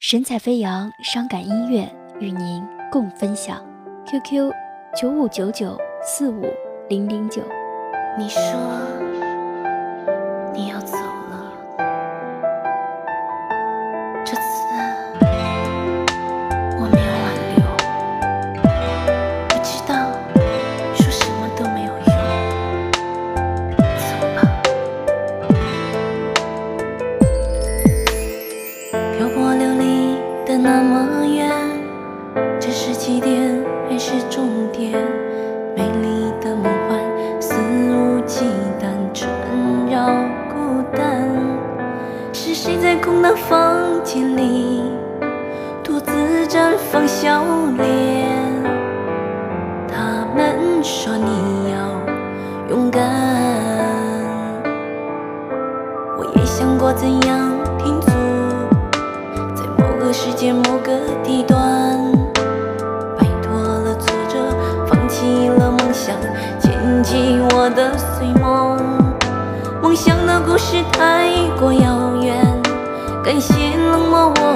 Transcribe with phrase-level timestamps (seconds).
[0.00, 1.86] 神采飞扬，伤感音乐
[2.20, 3.62] 与您共分享。
[4.06, 4.50] QQ：
[4.96, 6.42] 九五九九四五
[6.88, 7.42] 零零九。
[8.18, 8.40] 你说
[10.54, 10.80] 你要
[33.00, 34.92] 起点还是终点？
[35.74, 37.00] 美丽的梦幻，
[37.40, 38.44] 肆无忌
[38.78, 39.26] 惮缠
[39.90, 40.04] 绕
[40.52, 41.26] 孤单。
[42.30, 44.82] 是谁在空荡房间里
[45.82, 46.12] 独自
[46.46, 47.42] 绽放笑
[47.78, 48.28] 脸？
[49.88, 53.00] 他们说你要勇敢，
[56.18, 58.10] 我也想过怎样停足，
[59.54, 60.92] 在某个时间某个
[61.24, 62.19] 地段。
[67.02, 68.78] 起我的碎梦。
[69.82, 72.36] 梦想的故事太过遥远，
[73.24, 74.49] 感谢冷漠我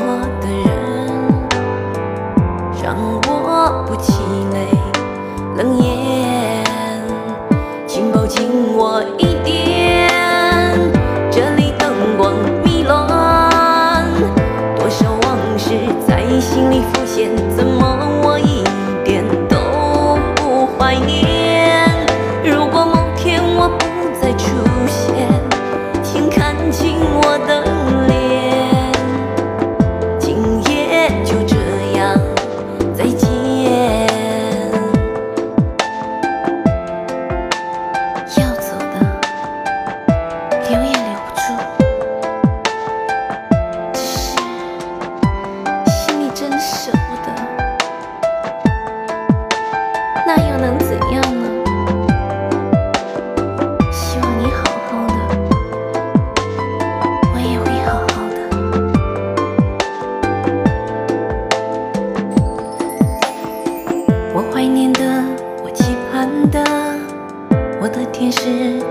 [67.84, 68.49] 我的天使，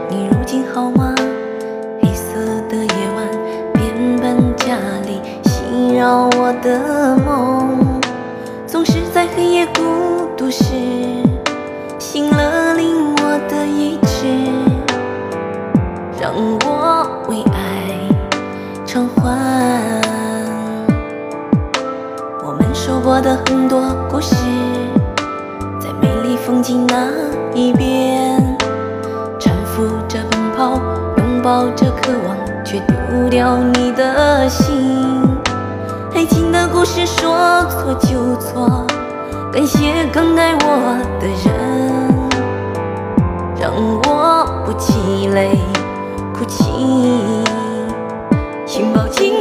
[0.08, 1.16] 你如今好吗？
[2.00, 2.36] 黑色
[2.70, 3.28] 的夜晚，
[3.74, 4.78] 变本加
[5.08, 8.00] 厉，袭扰我的梦，
[8.68, 10.76] 总是在黑夜孤独时，
[11.98, 14.28] 醒了令我的意志，
[16.22, 17.98] 让我为爱
[18.86, 20.02] 偿还。
[22.46, 24.36] 我们说过的很多故事，
[25.80, 27.08] 在美丽风景那
[27.56, 28.33] 一边，
[31.44, 35.12] 抱着渴望，却丢掉你的心。
[36.16, 38.88] 爱情的故事说错就错，
[39.52, 41.52] 感谢更爱我的人，
[43.60, 45.60] 让我不气馁
[46.34, 46.64] 哭泣，
[48.66, 49.33] 请抱紧。